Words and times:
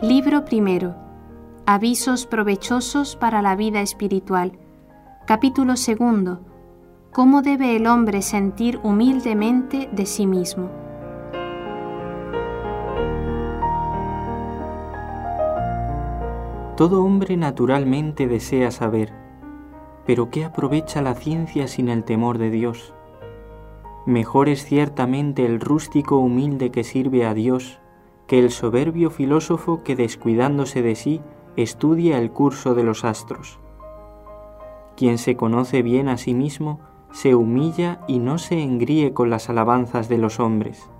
Libro 0.00 0.44
primero. 0.44 0.94
Avisos 1.66 2.24
provechosos 2.24 3.16
para 3.16 3.42
la 3.42 3.56
vida 3.56 3.80
espiritual. 3.80 4.52
Capítulo 5.26 5.76
segundo. 5.76 6.38
Cómo 7.12 7.42
debe 7.42 7.74
el 7.74 7.88
hombre 7.88 8.22
sentir 8.22 8.78
humildemente 8.84 9.88
de 9.90 10.06
sí 10.06 10.28
mismo. 10.28 10.70
Todo 16.76 17.02
hombre 17.02 17.36
naturalmente 17.36 18.28
desea 18.28 18.70
saber, 18.70 19.12
pero 20.06 20.30
¿qué 20.30 20.44
aprovecha 20.44 21.02
la 21.02 21.14
ciencia 21.14 21.66
sin 21.66 21.88
el 21.88 22.04
temor 22.04 22.38
de 22.38 22.50
Dios? 22.50 22.94
Mejor 24.06 24.48
es 24.48 24.64
ciertamente 24.64 25.44
el 25.44 25.58
rústico 25.58 26.18
humilde 26.18 26.70
que 26.70 26.84
sirve 26.84 27.26
a 27.26 27.34
Dios 27.34 27.80
que 28.28 28.38
el 28.38 28.50
soberbio 28.50 29.10
filósofo 29.10 29.82
que 29.82 29.96
descuidándose 29.96 30.82
de 30.82 30.94
sí 30.94 31.22
estudia 31.56 32.18
el 32.18 32.30
curso 32.30 32.74
de 32.74 32.84
los 32.84 33.04
astros. 33.04 33.58
Quien 34.96 35.16
se 35.16 35.34
conoce 35.34 35.82
bien 35.82 36.08
a 36.08 36.18
sí 36.18 36.34
mismo 36.34 36.78
se 37.10 37.34
humilla 37.34 38.00
y 38.06 38.18
no 38.18 38.36
se 38.36 38.62
engríe 38.62 39.14
con 39.14 39.30
las 39.30 39.48
alabanzas 39.48 40.10
de 40.10 40.18
los 40.18 40.40
hombres. 40.40 40.90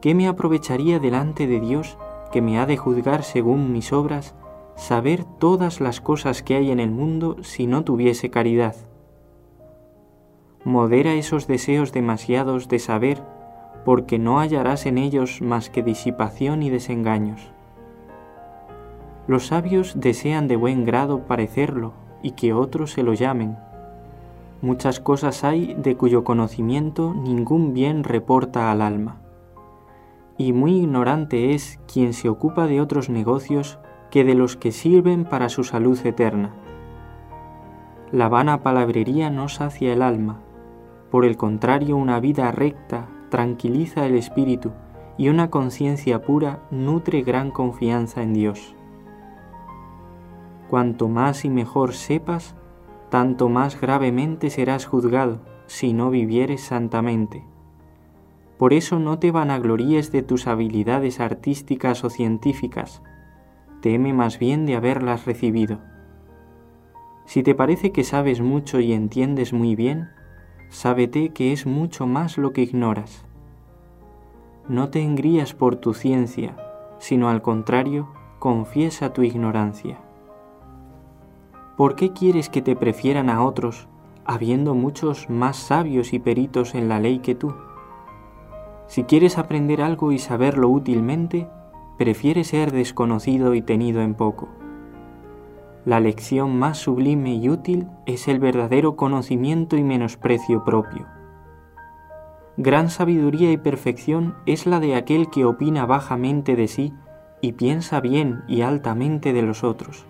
¿Qué 0.00 0.14
me 0.14 0.26
aprovecharía 0.26 0.98
delante 0.98 1.46
de 1.46 1.60
Dios 1.60 1.98
que 2.32 2.40
me 2.40 2.58
ha 2.58 2.64
de 2.64 2.78
juzgar 2.78 3.22
según 3.22 3.70
mis 3.70 3.92
obras, 3.92 4.34
saber 4.76 5.24
todas 5.24 5.80
las 5.82 6.00
cosas 6.00 6.42
que 6.42 6.56
hay 6.56 6.70
en 6.70 6.80
el 6.80 6.90
mundo 6.90 7.36
si 7.42 7.66
no 7.66 7.84
tuviese 7.84 8.30
caridad? 8.30 8.76
Modera 10.64 11.12
esos 11.12 11.46
deseos 11.46 11.92
demasiados 11.92 12.68
de 12.68 12.78
saber 12.78 13.22
porque 13.84 14.18
no 14.18 14.38
hallarás 14.38 14.86
en 14.86 14.98
ellos 14.98 15.42
más 15.42 15.70
que 15.70 15.82
disipación 15.82 16.62
y 16.62 16.70
desengaños. 16.70 17.52
Los 19.26 19.48
sabios 19.48 19.94
desean 20.00 20.48
de 20.48 20.56
buen 20.56 20.84
grado 20.84 21.20
parecerlo 21.26 21.92
y 22.22 22.32
que 22.32 22.52
otros 22.52 22.92
se 22.92 23.02
lo 23.02 23.14
llamen. 23.14 23.56
Muchas 24.60 25.00
cosas 25.00 25.44
hay 25.44 25.74
de 25.74 25.96
cuyo 25.96 26.24
conocimiento 26.24 27.14
ningún 27.14 27.74
bien 27.74 28.04
reporta 28.04 28.70
al 28.70 28.82
alma. 28.82 29.20
Y 30.38 30.52
muy 30.52 30.78
ignorante 30.78 31.54
es 31.54 31.80
quien 31.92 32.12
se 32.12 32.28
ocupa 32.28 32.66
de 32.66 32.80
otros 32.80 33.08
negocios 33.08 33.78
que 34.10 34.24
de 34.24 34.34
los 34.34 34.56
que 34.56 34.72
sirven 34.72 35.24
para 35.24 35.48
su 35.48 35.64
salud 35.64 35.98
eterna. 36.04 36.52
La 38.12 38.28
vana 38.28 38.62
palabrería 38.62 39.30
no 39.30 39.48
sacia 39.48 39.92
el 39.92 40.02
alma, 40.02 40.40
por 41.10 41.24
el 41.24 41.36
contrario 41.36 41.96
una 41.96 42.20
vida 42.20 42.50
recta, 42.52 43.08
tranquiliza 43.32 44.04
el 44.04 44.14
espíritu 44.14 44.72
y 45.16 45.30
una 45.30 45.48
conciencia 45.48 46.20
pura 46.20 46.68
nutre 46.70 47.22
gran 47.22 47.50
confianza 47.50 48.22
en 48.22 48.34
Dios. 48.34 48.76
Cuanto 50.68 51.08
más 51.08 51.46
y 51.46 51.48
mejor 51.48 51.94
sepas, 51.94 52.54
tanto 53.08 53.48
más 53.48 53.80
gravemente 53.80 54.50
serás 54.50 54.84
juzgado 54.84 55.40
si 55.64 55.94
no 55.94 56.10
vivieres 56.10 56.60
santamente. 56.60 57.42
Por 58.58 58.74
eso 58.74 58.98
no 58.98 59.18
te 59.18 59.30
vanagloríes 59.30 60.12
de 60.12 60.20
tus 60.20 60.46
habilidades 60.46 61.18
artísticas 61.18 62.04
o 62.04 62.10
científicas, 62.10 63.02
teme 63.80 64.12
más 64.12 64.38
bien 64.38 64.66
de 64.66 64.76
haberlas 64.76 65.24
recibido. 65.24 65.78
Si 67.24 67.42
te 67.42 67.54
parece 67.54 67.92
que 67.92 68.04
sabes 68.04 68.42
mucho 68.42 68.78
y 68.78 68.92
entiendes 68.92 69.54
muy 69.54 69.74
bien, 69.74 70.10
sábete 70.72 71.28
que 71.28 71.52
es 71.52 71.66
mucho 71.66 72.06
más 72.06 72.38
lo 72.38 72.52
que 72.52 72.62
ignoras. 72.62 73.24
No 74.68 74.88
te 74.88 75.02
engrías 75.02 75.52
por 75.52 75.76
tu 75.76 75.92
ciencia, 75.92 76.56
sino 76.98 77.28
al 77.28 77.42
contrario, 77.42 78.08
confiesa 78.38 79.12
tu 79.12 79.22
ignorancia. 79.22 79.98
¿Por 81.76 81.94
qué 81.94 82.12
quieres 82.12 82.48
que 82.48 82.62
te 82.62 82.74
prefieran 82.74 83.28
a 83.28 83.44
otros, 83.44 83.86
habiendo 84.24 84.74
muchos 84.74 85.28
más 85.28 85.56
sabios 85.56 86.14
y 86.14 86.18
peritos 86.18 86.74
en 86.74 86.88
la 86.88 86.98
ley 86.98 87.18
que 87.18 87.34
tú? 87.34 87.54
Si 88.86 89.04
quieres 89.04 89.36
aprender 89.36 89.82
algo 89.82 90.10
y 90.10 90.18
saberlo 90.18 90.68
útilmente, 90.68 91.48
prefiere 91.98 92.44
ser 92.44 92.72
desconocido 92.72 93.54
y 93.54 93.62
tenido 93.62 94.00
en 94.00 94.14
poco. 94.14 94.48
La 95.84 95.98
lección 95.98 96.60
más 96.60 96.78
sublime 96.78 97.34
y 97.34 97.48
útil 97.48 97.88
es 98.06 98.28
el 98.28 98.38
verdadero 98.38 98.94
conocimiento 98.94 99.76
y 99.76 99.82
menosprecio 99.82 100.62
propio. 100.62 101.06
Gran 102.56 102.88
sabiduría 102.88 103.50
y 103.50 103.56
perfección 103.56 104.36
es 104.46 104.64
la 104.64 104.78
de 104.78 104.94
aquel 104.94 105.28
que 105.28 105.44
opina 105.44 105.84
bajamente 105.84 106.54
de 106.54 106.68
sí 106.68 106.94
y 107.40 107.54
piensa 107.54 108.00
bien 108.00 108.44
y 108.46 108.60
altamente 108.60 109.32
de 109.32 109.42
los 109.42 109.64
otros. 109.64 110.06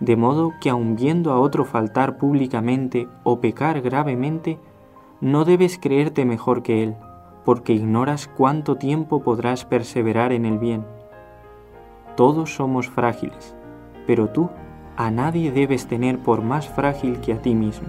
De 0.00 0.16
modo 0.16 0.52
que 0.60 0.70
aun 0.70 0.96
viendo 0.96 1.30
a 1.30 1.38
otro 1.38 1.64
faltar 1.64 2.18
públicamente 2.18 3.06
o 3.22 3.40
pecar 3.40 3.80
gravemente, 3.80 4.58
no 5.20 5.44
debes 5.44 5.78
creerte 5.78 6.24
mejor 6.24 6.64
que 6.64 6.82
él, 6.82 6.96
porque 7.44 7.74
ignoras 7.74 8.26
cuánto 8.26 8.74
tiempo 8.74 9.22
podrás 9.22 9.64
perseverar 9.64 10.32
en 10.32 10.46
el 10.46 10.58
bien. 10.58 10.84
Todos 12.16 12.56
somos 12.56 12.88
frágiles 12.88 13.54
pero 14.08 14.30
tú 14.30 14.48
a 14.96 15.10
nadie 15.10 15.52
debes 15.52 15.86
tener 15.86 16.18
por 16.18 16.40
más 16.40 16.66
frágil 16.66 17.20
que 17.20 17.34
a 17.34 17.42
ti 17.42 17.54
mismo. 17.54 17.88